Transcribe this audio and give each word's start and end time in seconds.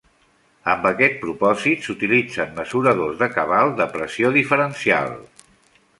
Amb 0.71 0.87
aquest 0.91 1.19
propòsit 1.25 1.83
s'utilitzen 1.89 2.57
mesuradors 2.61 3.21
de 3.23 3.31
cabal 3.37 3.75
de 3.83 3.91
pressió 3.95 4.33
diferencial. 4.39 5.15